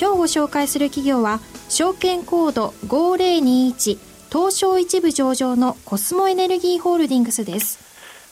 [0.00, 3.98] 今日ご紹介する企業は証券コード5021
[4.30, 7.78] 東証一部上場のコスモエネルギーホールディングスです。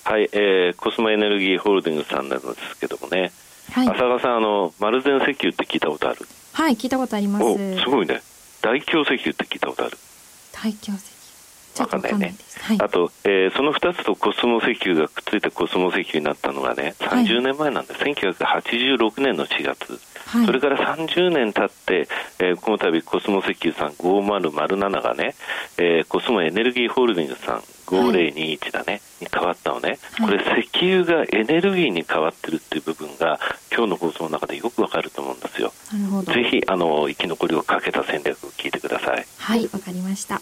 [0.05, 3.31] はい、えー、コスモエネルギーホールディングスさんなんですけどもね、
[3.71, 6.27] はい、浅川さんあの丸善石油って聞いたことある？
[6.53, 7.45] はい聞いたことあります。
[7.81, 8.21] すごいね。
[8.61, 9.97] 大京石油って聞いたことある。
[10.53, 11.12] 大京石
[11.77, 22.09] 分かんないね、はい、あと、えー、その2つとコスモ石油がくっついてコスモ石油になったのがね30年前なんで、はい、1986年の4月、はい、それから30年経って、
[22.39, 25.35] えー、この度コスモ石油さん5007がね、
[25.79, 33.39] えー、コスモエネルギーホールディングスさん5021だね、に変わったのね、これ石油がエネルギーに変わってるっていう部分が
[33.71, 35.73] 今日の放送の中でよくわかると思うんですよ。
[36.25, 39.27] ぜひあの生き残りをかけた戦略を聞いてください。
[39.39, 40.41] はいわかりました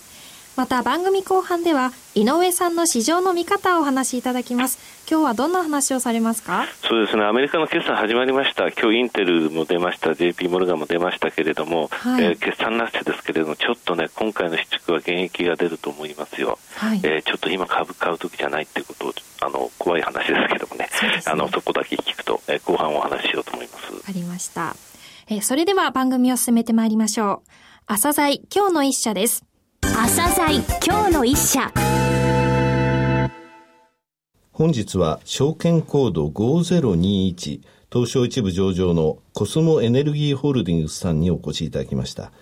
[0.56, 4.78] また番組後半では井上さんの市場の見方をお話しいただきます。
[5.10, 6.66] 今日はどんな話をされますか？
[6.82, 7.24] そうですね。
[7.24, 8.68] アメリカの決算始まりました。
[8.70, 10.14] 今日インテルも出ました。
[10.14, 23.84] JP モルガンも出ましたけれども、はい、えー、決算ラッシュですけれどもちょっとね今回の市地は減益が出ると思いますよ、はい、えー、ちょっと今株買う時じゃないっていうことをあの怖い話ですけどもね、ね、あのそこだけ聞くと、えー、後半お話ししようと思います。
[24.08, 24.76] ありました、
[25.28, 27.50] えー、それでは番組を進めてまいりましょう。
[27.86, 29.44] 朝鮮今日の一社です
[30.02, 31.70] 朝鮮今日の一社。
[34.50, 37.60] 本日は証券コード5021
[37.92, 42.32] 東証一部上場のコスモエネルギーホールディングスさんにお越しいただきました。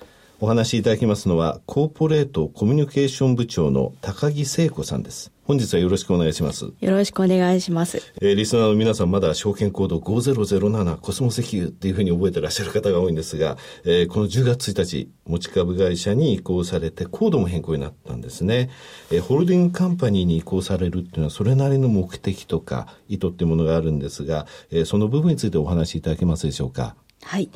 [0.41, 6.75] お話しいただきますのはコーポレートコミュニケーション部長の高木聖子さんです本日はよろしくお願いします。
[6.78, 8.03] よろしくお願いします。
[8.21, 13.56] えー、リスナーの皆さんまだ証券コード5007コスモ石油っていうふうに覚えてらっしゃる方が多いんですが、
[13.87, 18.69] えー、この10月1日、持ち株会社に移行されてコードも変更になったんですね。
[19.10, 26.94] えー、ホールディングカンパニーに移行されるっていうのはそれなりの目的とか意図っていうものがあるんですが、えー、その部分についてお話しいただけますでしょうか？
[27.22, 27.48] はい。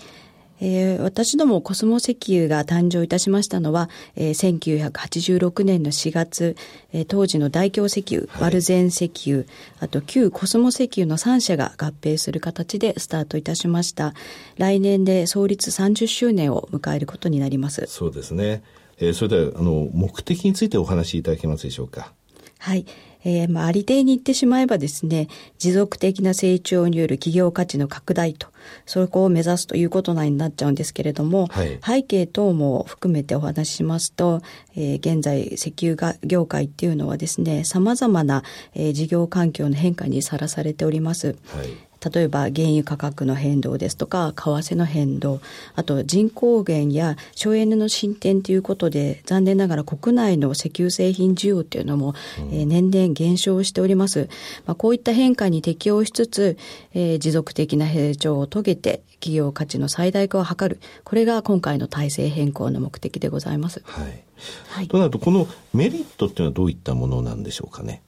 [0.65, 6.57] えー、私どもコスモ石油が誕生いたしましたのは、えー、1986年の4月、
[6.93, 9.45] えー、当時の大京石油、ワルゼン石油、
[9.81, 14.15] あと旧コスモ石油の3社が合併する形でスタートいたしました。
[14.57, 17.85] 来年で創立30周年を迎えることになります。
[17.89, 18.63] そうですね。
[18.99, 22.13] えー、それでは、あの、目的についてお話しいただけますでしょうか？
[22.59, 22.87] はい。
[23.25, 25.29] えー、まあ、ありていに言ってしまえばですね、
[25.59, 28.49] 持続的な成長による企業価値の拡大と、
[28.87, 34.41] そこを目指すということになっちゃうんですけれども、はい、背景等も含めてお話ししますと、
[34.77, 38.43] えー、現在石油業界っていうのはですね、様々な、
[38.75, 41.37] えー、事業環境の変化にさらされております。
[41.47, 45.41] はい例えば原油価格の変動ですとか為替の変動
[45.75, 54.29] あと人口減や省エネの進展ということで残念ながら国内の石油製品需要っていうのも、うん、えー、年々減少しております、
[54.67, 56.57] まあ、こういった変化に適応しつつ、
[56.95, 60.81] えー、持続的な成長を遂げて企業価値の最大化を図る。
[61.05, 63.81] これが今回の体制変更の目的でございます。
[63.85, 64.25] はい、
[64.69, 68.03] はい、となるとこのメリットっていうのはどういったものなんでしょうかね？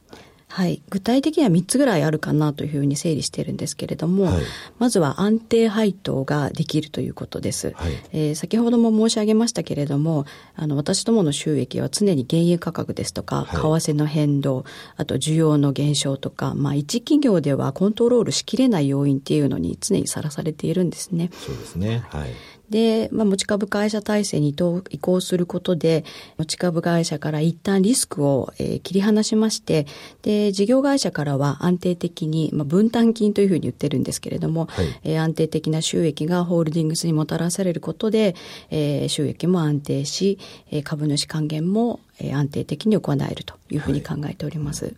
[0.55, 4.43] はい、具体的には3つぐらいあるかなというふうに整理しているんですけれども、はい、
[4.79, 14.65] まずは安定配当ができるということです、はい、えー、先ほども申し上げましたけれどもあの私どもの収益は常に原油価格ですとか、為替の変動
[14.97, 21.31] あと需要の減少とか、まあ、一企業ではコントロールしきれない要因っていうのに常にさらされているんですね。
[21.33, 22.31] そうですね、はい
[22.71, 24.55] で、まあ、持ち株会社体制に
[24.91, 26.05] 移行することで、
[26.39, 29.87] 持ち株会社から一旦リスクを、えー、切り離しまして、
[30.23, 38.35] で、事業会社からは安定的に、まあ、分担金というふうに言ってるんですけれども、はい、えー、安定的な収益がホールディングスにもたらされることで、
[38.71, 40.39] えー、収益も安定し、
[40.71, 44.87] えー、株主還元も、えー、安定的に行えるというふうに考えております。
[44.87, 44.97] はい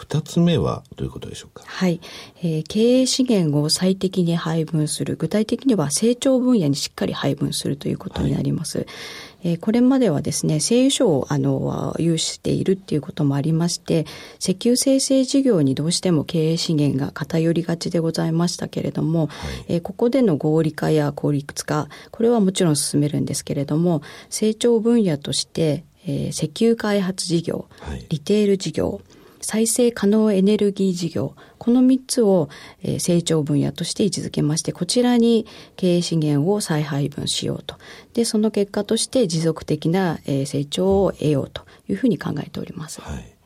[0.00, 1.64] 二つ目はどういうことでしょうか？
[1.66, 2.00] はい、
[2.38, 8.86] えー、経営資源を最適に配分する具体的には成長分野にしっかり配分するということになります、はい、
[9.44, 14.06] えー、これまではですね製油所をあの有しているっていうこともありまして
[14.40, 19.28] 石油生成事業にどうしても経営資源が偏りがちでございましたけれども、はい、
[19.68, 27.68] えー、ここでの合理化や効率化これはもちろん進めるんですけれども成長分野として、えー、石油開発事業、
[28.08, 29.00] リテール事業
[29.46, 32.48] 再生可能エネルギー事業、この3つを、
[32.82, 35.46] えー、成長分野として位置づけまして、こちらに
[35.76, 37.76] 経営資源を再配分しようと。
[38.12, 43.00] で、その結果として持続的な、えー、成長を得ようというふうに考えております。
[43.00, 43.36] はい。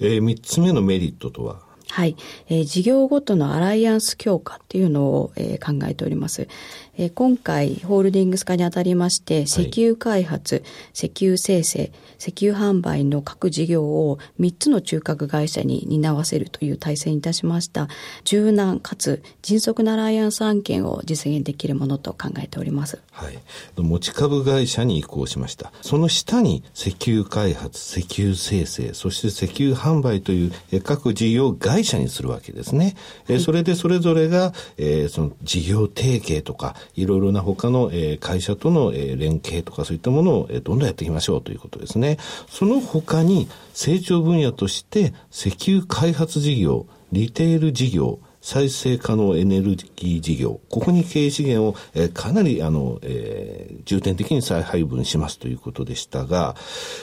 [0.00, 1.60] えー、3つ目のメリットとは？
[1.90, 2.16] はい、
[2.48, 6.48] えー、事業ごとのアライアンス強化っていうのを、えー、考えております。
[6.96, 10.64] えー、今回ホールディングス化にあたりまして石油開発、はい、
[10.94, 17.88] 石油生成石油販売の各事業を3つの中核会社に担わせるという体制にいたしました。
[18.24, 23.00] 柔軟かつ迅速なライアンス案件を実現できるものと考えております。
[23.12, 23.38] はい、
[23.76, 25.72] 持ち株会社に移行しました。
[25.82, 32.96] その下に石油開発石油生成そして石油販売という各事業会社にするわけですね、
[33.28, 42.18] はい、それでそれぞれが、えー、その事業提携とかいろいろな他の、えー、会社との、えー、連携とかそういったものを、えー、どんどんやっていきましょうということですね。
[42.48, 56.54] その他に成長分野として石油開発事業、リテール事業、再生可能エネルギー事業、ここに経営資源を、えー、かなりあの、えー、重点的に再配分しますということでしたが、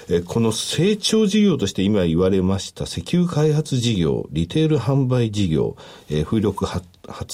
[0.08, 5.76] えー、この成長事業として今言われました石油開発事業、リテール販売事業、
[6.12, 6.88] えー、風力発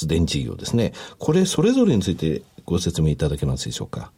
[0.08, 0.94] 電事業ですね。
[1.18, 4.12] これそれぞれについてご説明いただけますでしょうか？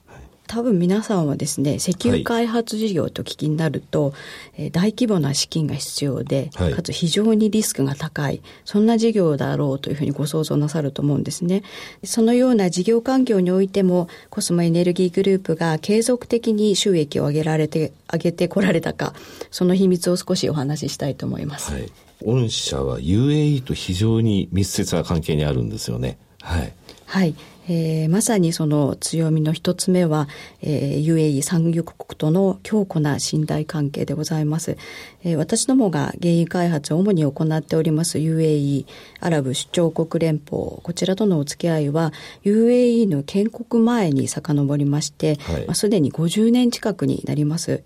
[0.47, 4.13] 多分皆さんはですね石油開発事業と聞きになると、はい、
[4.57, 11.61] え大規模な資金が必要で、はい、かつ非常にリスクが高いそんな事業だろうというふうにご想像なさると思うんですね。
[12.03, 19.13] そのような事業環境においてもコスモエネルギーグループが継続的に収益を上げられて上げてこられたか
[19.51, 21.91] その秘密を少しお話ししたいと思います、はい、
[22.23, 26.17] 御社は UAE と非常に密接な関係にあるんですよね。
[26.41, 26.73] はい、
[27.05, 27.35] はい。
[27.71, 30.27] えー、まさにその強みの一つ目は、
[30.61, 34.75] えー、UAE 産油国との強固な信頼関係でございます。
[35.23, 38.85] えー、私どもが原油開発を主に行っております UAE
[39.19, 40.79] アラブ首長国連邦。
[40.81, 42.11] こちらとのお付き合いは
[42.43, 47.83] UAE の建国前に遡りまして、はい、まあ、すでに50年近くになります。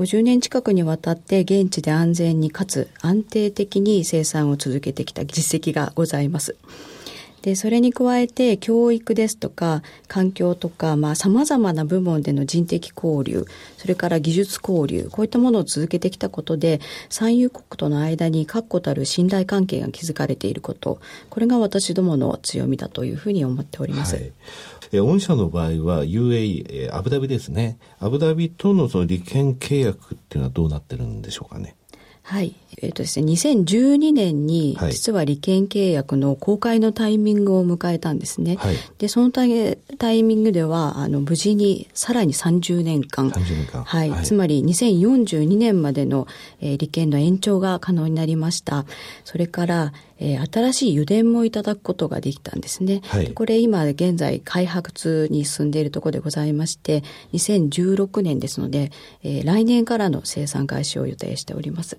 [0.00, 6.56] 50年近くにわたって現地で安全にかつ安定的に生産を続けてきた実績がございます。
[7.42, 13.44] で、それに加えて教育ですとか環境とか、まあ様々な部門での人的交流、
[13.76, 16.80] それから技術交流、こういったものを続けてきたことで、
[17.10, 20.98] 産油国との間に確固たる信頼関係が築かれていること、
[21.28, 24.14] これが私どもの強みだというふうに思っております。
[24.14, 24.32] はい
[24.92, 27.78] え御社の場合は UAE、えアブダビですね。
[27.98, 31.76] アブダビとのその利権契約っていうのはどうなってるんでしょうかね。
[32.22, 32.54] はい。
[32.78, 38.56] えっ、ー、とですね、2012年に、実は利権契約の公開のタイミングを迎えたんですね。
[38.56, 43.30] はい、で、そのタイミングでは、あの、無事にさらに30年間。
[43.30, 43.84] 30年間。
[43.84, 44.10] はい。
[44.10, 46.26] はい、つまり、2042年までの、
[46.60, 48.86] えー、利権の延長が可能になりました。
[49.24, 53.00] それから、えー、新しい油田もいただくことができたんですね。
[53.06, 57.02] はい、これ今現在開発に進んでいるところでございまして、
[57.32, 58.92] 2016年ですので、
[59.24, 61.98] えー、来年からの生産開始を予定しております。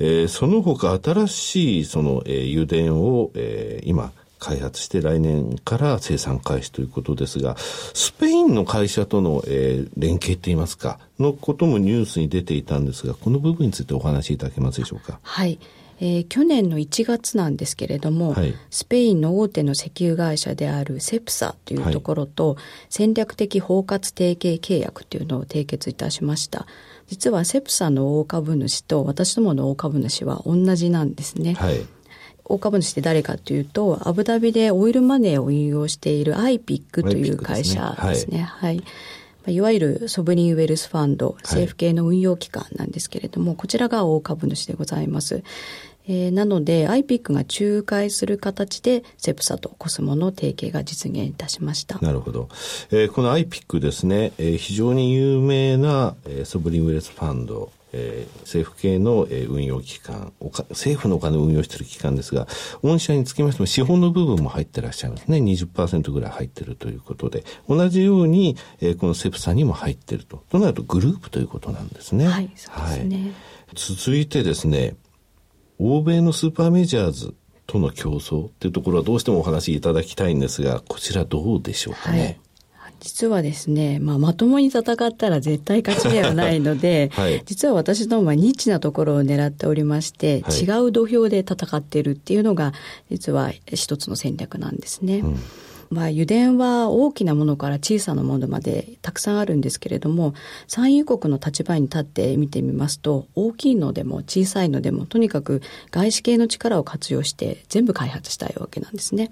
[0.00, 15.20] えー、その他新しいその、えー、油田を、えー、今開発して来年から生産開始ということですが、スペインの会社との、えー、連携って言いますか、のこともニュースに出ていたんですが、この部分についてお話しいただけますでしょうか？
[15.22, 15.58] はい。
[16.02, 22.56] えー、去年の1月なんですけれども、はい、スペインの大手の石油会社であるセプサというところと、
[22.88, 26.66] 戦略的包括提携契約というのを締結いたしました。
[27.10, 31.54] 実はセプサの大株主と私どもの大株主は同じなんですね。
[31.54, 31.84] はい、
[32.44, 38.42] 大株主って誰かというと、アブダビでオイルマネーを運用しているアイピックという会社ですね。
[38.42, 38.84] はい、はい
[39.46, 45.42] いわゆるソブリンウェルスファンド、政府系の運用機関なんですけれども、はい、こちらが大株主でございます。
[46.06, 52.48] えー、なので IPIC が仲介する形でセプサとコスモの提携が実現いたしましたなるほど、
[52.90, 60.32] えー、この IPIC ですね、えー、非常に有名な、えー、ソブリンウェルスファンドえー、政府系の、えー、運用機関
[60.70, 62.46] 政府のお金を運用している機関ですが、
[62.82, 65.38] 御社につきましても資本の部分も入ってらっしゃいますね。
[65.38, 70.44] 20%ぐらい入ってるということで、同じように、えー、このセプサにも入ってると。
[70.50, 72.26] となるとグループということなんですね。
[72.26, 73.16] はい、そうですね。
[73.16, 73.32] はい、
[73.74, 74.94] 続いてですね、
[75.82, 77.34] 欧米のスーパーメジャーズ
[77.66, 82.18] との競争っていうところはどうしてもお話しいただきたいんですが、こちらどうでしょうかね？
[82.18, 82.40] はい
[83.02, 92.74] 実はですね、まあ、まともに戦ったら絶対勝ちではないので、はい、実は私どもはニッチなところを狙っておりまして、はい、違う土俵で戦っているっていうのが、
[93.10, 95.20] 実は一つの戦略なんですね。
[95.20, 95.38] うん
[95.90, 100.34] まあ、油田は大きなものから小さなものまでたくさんあるんですけれども、
[100.68, 109.30] 産油国の立場に立って見てみますと、大きいのでも小さいのでも、とにかく外資系の力を活用して全部開発したいわけなんですね。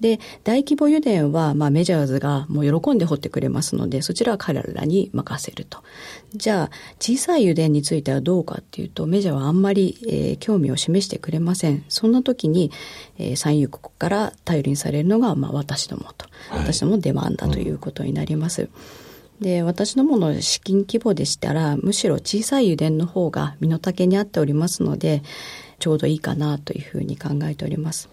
[0.00, 5.78] で、大規模油田は、まあ、メジャーズがもう喜んで掘ってくれますので、そちらは彼らに任せると。
[6.34, 11.84] じゃあ、小さい油田についてはどうかっていうと、メジャーはあんまり、えー、興味を示してくれません。
[11.88, 12.70] そんな時に、
[13.18, 16.26] えー、産油国から頼りにされるのが、まあ、私どもと。
[16.50, 18.62] 私ども出番だということになります。
[18.62, 18.68] うん
[19.40, 25.22] で、私どもの資金規模でしたら、むしろ小さい油田の方が身の丈に合っておりますので、
[25.78, 28.10] ちょうどいいかなというふうに考えております。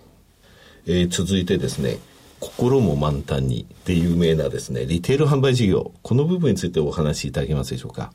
[0.88, 2.00] えー、続いてですね
[2.40, 5.92] 心も満タンにで有名なですねリテール販売事業。
[6.02, 8.12] この部分についてお話しいただけますでしょうか？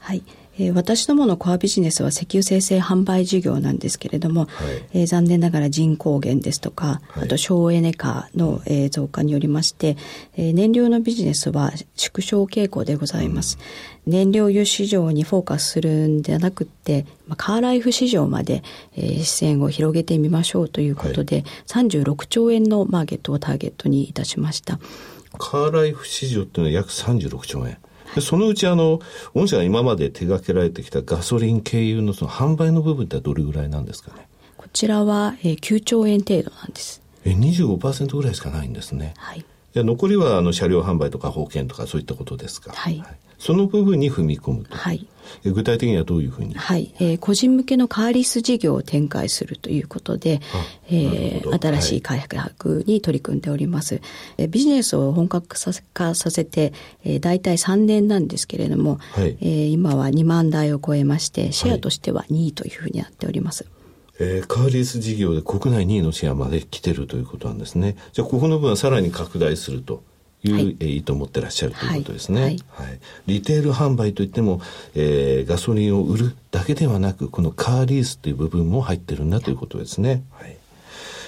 [0.00, 0.22] はい。
[0.58, 4.48] えー、私どものコアビジネスは石油生成販売事業なんですけれども、はい、
[4.92, 9.96] えー、残念ながら人口減ですとか、はい、あと省エネ化の、えー、増加によりまして、
[10.36, 13.58] えー、燃料のビジネスは縮小傾向でございます。
[14.06, 18.62] うん、燃料油市場にフォーカスするんではなくて、まあ、カーライフ市場まで、
[18.96, 24.78] えー、視線を広げてみましょうということで、はい、36兆円のマーケットをターゲットにいたしました。
[25.38, 27.76] カーライフ市場っていうのは約36兆円。
[28.14, 29.00] でそのうちあの
[29.34, 34.26] 御社が今まで手掛けられてきたガソリン経由のその販売の部分ってどれぐらいなんですかね？
[34.56, 37.02] こちらは、えー、9兆円程度なんです。
[37.24, 39.14] え25%ぐらいしかないんですね。
[39.16, 39.44] はい
[39.76, 45.06] で残りはあの車両販売とか保険とかそういったことですか、はい、はい、その部分に踏み込むと、はい、
[45.44, 46.54] 具体的にはどういうふうに？
[46.54, 50.40] はい、えー、個人向けのカーリス事業を展開するということで、
[50.88, 54.00] えー、新しい開発に取り組んでおります、
[54.38, 55.46] はい、ビジネスを本格
[55.92, 56.72] 化させて、
[57.04, 63.66] えー、大体3年なんですけれども、はい、えー、今は2万台を超えましてシェアとしては2位というふうになっております、
[64.18, 67.96] えー、カーリース事業で国内2位のシェアまで来てるということなんですね。
[68.12, 70.02] じゃあ、ここの分はさらに拡大すると
[70.42, 72.42] いう、はい、え意図を持ってらっしゃるということですね。
[72.42, 74.60] はい、はい、リテール販売といっても、
[74.94, 80.22] えー、ガソリンを売るだけではなく、このカーリースという部分も入ってるんだということですね。
[80.32, 80.56] はい。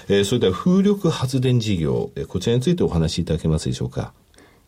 [0.08, 4.12] えー、それでは風力発電事業、えー、こちらについてお話しいただけますでしょうか。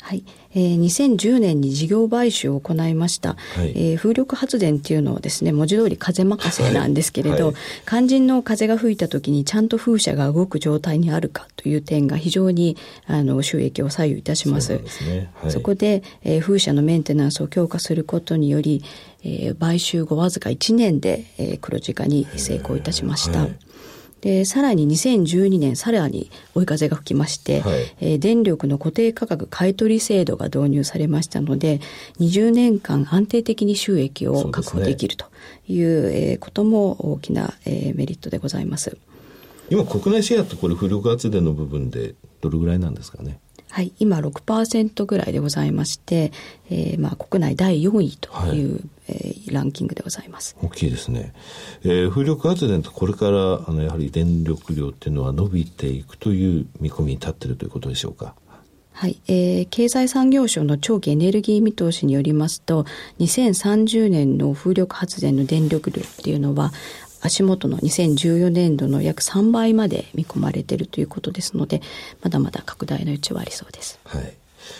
[0.02, 7.54] はい、えー、2010年に事業買収を行いました、はい、えー、風力発電っていうのはですね文字通り風任せなんですけれど、はい、
[7.87, 12.76] 肝心の風が吹いた時にちゃんと風車が動く状態にあるかという点が非常に
[13.07, 14.80] あの収益を左右いたします。
[14.87, 15.30] そ、ね。
[15.35, 18.83] はい、そこで、えー、風車のメンテナンスを強化することにより、
[19.23, 23.47] えー、買収後わずか1年で、えー、黒字化に成功いたしました。
[24.21, 31.81] で、さらに2012年、さらに追い風が吹きまして、はい、えー、電力の固定価格買取制度が導入されましたので、
[32.19, 35.27] 20年間安定的に収益を確保できると
[35.69, 38.99] いう、ねえー、ことも大きな、えー、メリットでございます。
[39.71, 43.39] 今、国内シェアとこれ、風力発電の部分でどれぐらいなんですかね？
[43.71, 46.33] はい、今6%ぐらいでございまして、
[46.71, 50.57] えー、まあ国内第4位という、はい、えー、ランキングでございます。
[50.61, 51.33] 大きいですね。
[51.83, 58.35] えー、風力発電とこれからあのやはり電力量っていうのは伸びていくという見込みに立っているということでしょうか？
[58.93, 62.85] はい、えー、経済産業省の長期エネルギー見通しによりますと、
[63.19, 66.73] 2030年の風力発電の電力量っていうのは、
[67.21, 71.83] 足元の2014年度の約3倍まで見込まれているということですので、
[72.23, 73.99] まだまだ拡大の余地はありそうです。
[74.05, 74.35] はい。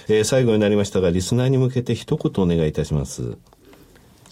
[0.09, 3.37] えー、最後になりましたが、リスナーに向けて一言お願いいたします。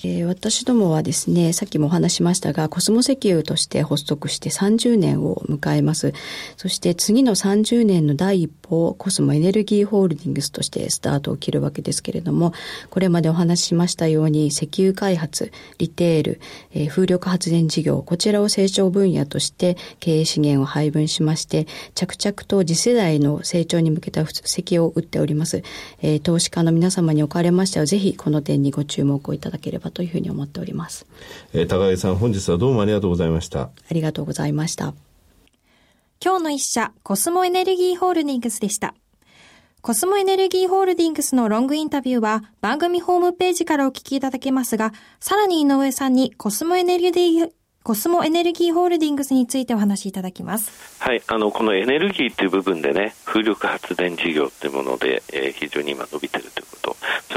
[0.04, 6.12] えー、私どもはですね、さっきもお話しましたが、コスモ石油として発足して30年を迎えます。
[6.56, 12.52] そして次の30年の第一歩をコスモエネルギーホールディングスとしてスタートを切るわけですけれども、
[12.90, 16.40] これまでお話ししましたように、石油開発、リテール、
[16.74, 25.64] えー、風力発電事業、こちらを成長分野として経営資源を配分しまして、着々と次世代の成長に向けた布石を打っております。
[26.02, 31.06] えー、投資家の皆様におかれましては、ぜひこの点にご注目をいただければというふうに思っております。
[31.52, 33.62] えー、高木さん、本日はどうもありがとうございました。
[33.62, 34.94] ありがとうございました。
[36.24, 38.94] 今日の一社、コスモエネルギーホールディングスでした。
[39.80, 47.50] コスモエネルギーホールディングスのロングインタビューは番組ホームページからお聞きいただけますが、さらに井上さんにコスモエネルギー
[47.84, 51.00] コスモエネルギーホールディングスについてお話しいただきます。
[51.02, 56.77] はい、あのこのエネルギーという部分でね、風力発電事業というもので、えー、非常に今伸びているということ、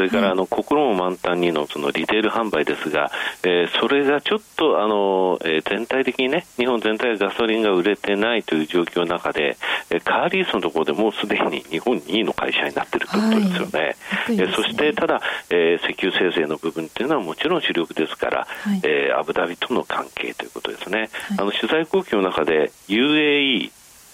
[0.01, 3.12] それからあの、心も満タンにのそのリテール販売ですが、
[3.43, 9.58] えー、それがちょっとあの、えー、全体的にね、日本全体がガソリンが売れてないという状況の中で、
[9.91, 13.96] えー、カーリースのところでもうすでに日本2位の会社になっているということですよね。
[14.10, 21.00] はい、えー、そしてただ、えー、石油生成の部分というのはもちろん主力ですから、はい、えー、アブダビとの関係ということですね。
[21.00, 23.72] はい、あの取材後期の中で UAE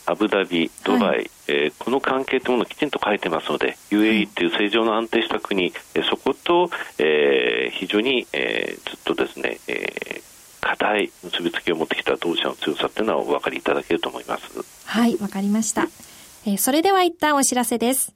[0.10, 4.48] アブダビ、ドバイ、はい、えー、この関係というものをきちんと書いてますので UAE とい。
[4.48, 10.22] う正常の安定した国、えそこと、えー、非常に、えー、ずっとですね、えー、
[10.62, 14.66] 固い結びつきを持ってきた同社の強さというのはお分かりいただけると思います。
[14.86, 15.88] はいわかりました、
[16.46, 18.14] えー、それでは一旦お知らせです。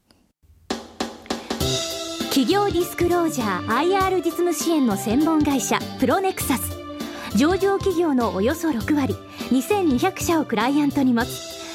[2.30, 6.82] 企業ディスクロージャー IR 実務支援の専門会社プロネクサス。
[7.36, 9.16] 上場企業のおよそ6割
[9.52, 11.51] 2200社をクライアントに持つ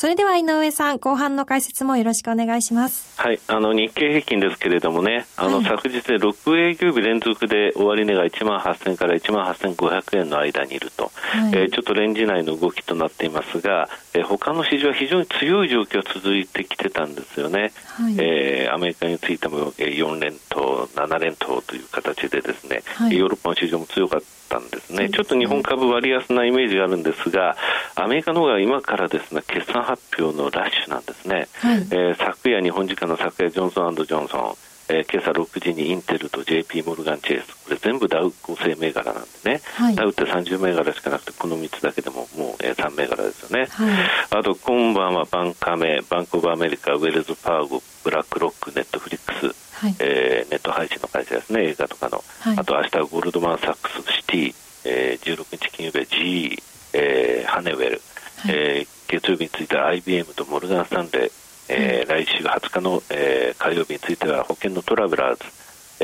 [0.00, 3.20] それでは井上さん、後半の解説もよろしくお願いします。
[3.20, 17.70] はい、あの日経平均ですけれどもね、あの、はい、昨日で6営業日連続で終値が1万8000から1万8500円の間にいると、はい、えー、ちょっとレンジ内の動きとなっていますが、えー、他の市場は非常に強い状況が続いてきてたんですよね。
[17.84, 27.56] はい、えー、アメリカについても4連投、7連投という形でですね、はい、ヨーロッパの市場も強かったったんですね、ね、ちょっと日本株割安なイメージがあるんですが、
[27.94, 34.54] アメリカの方が今からですね決算発表のラッシュなんですね、はい、えー、昨夜、日本時間の昨夜、ジョンソンジョンソン、
[34.88, 43.96] えー、今朝6時にインテルと JP モルガン・チェイス、これ全部ダウ構成銘柄なんでね、はい、ダウって30銘柄しかなくて、この3つだけでももう、えー、3銘柄ですよね、はい、
[44.30, 58.02] あと今晩はバンカメ、バンクオブアメリカ、ウェルズ・ファーゴ、ブラックロック、ネットフリックス、はい、えー、ネット配信の会社ですね、映画とかの、はい、あと明日はゴールドマン・サックス、シティ、えー、16日金曜日は GE、えー、ハネウェル、
[58.36, 61.32] はい、えー、月曜日については IBM とモルガン・スタンレー、
[61.70, 65.44] えー、来週20日の、えー、火曜日については保険のトラベラーズ、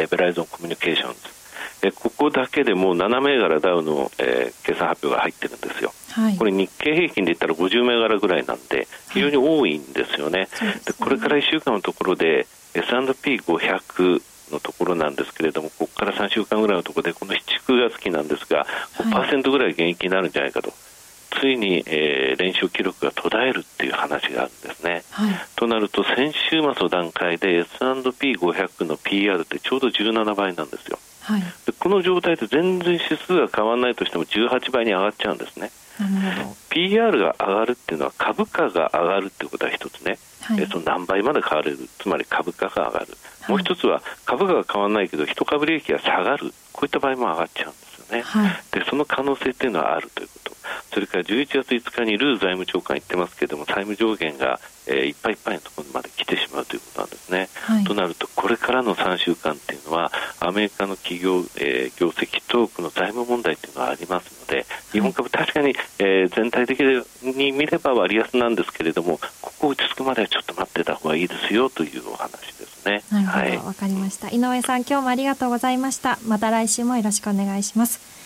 [0.00, 1.20] えー、ベライゾンコミュニケーションズ、
[1.82, 5.92] えー、ここだけでもう7銘柄ダウの、えー、決算発表が入ってるんですよ。
[6.12, 10.48] はい、これ日経平均で言ったら50銘柄ぐらいなんで非常に多いんですよね。
[10.52, 18.66] はい、で、これから1週間のところで S&P500 のところなんですけれども、ここから3週間ぐらいのところで、この7、9月期なんですが、
[18.98, 20.72] 5%ぐらい減益になるんじゃないかと。
[21.40, 25.02] ついに、えー、連勝記録が途絶えるっていう話があるんですね。
[25.10, 30.98] はい、となると、先週末の段階で S&P500 の PR ってちょうど17倍なんですよ。
[31.22, 35.72] はい、でこの状態で全然指数が変わらないとしても18倍に上がっちゃうんですね。
[36.68, 40.18] PR が上がるっていうのは株価が上がるっていうことは一つね、
[40.54, 41.78] はい、その何倍まで変われる？
[41.98, 43.06] つまり株価が上がる、
[43.42, 46.52] はい、もう一つは株価が変わらないけど一株利益が下がる。
[46.72, 50.55] こういった場合も上がっちゃうんですよね、はい、でその可能性っていうのはあるということ
[50.92, 57.48] それから11月5日にルー財務長官言ってますけれども債務上限が、えー、いっぱいいっぱいのところまで来てしまうということなんですね、
[57.86, 66.80] となるとこれからの3週間っていうのはアメリカの企業、えー、業績トークの財務問題っていうのはありますので日本株確かに、えー、全体的
[67.22, 73.02] に見れば割安なんですけれどもここ落ち着くまではちょっと待ってた方がいいですよというお話ですね。
[73.10, 74.28] なるほど、はい、わかりました。
[74.30, 76.18] 井上さん、今日もありがとうございました。
[76.26, 78.25] また来週もよろしくお願いします。